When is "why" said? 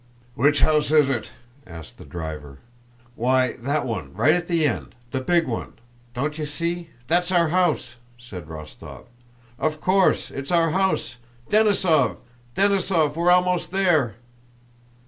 3.13-3.53